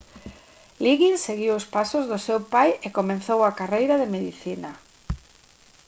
[0.85, 4.71] liggins seguiu os pasos do seu pai e comezou a carreira de medicina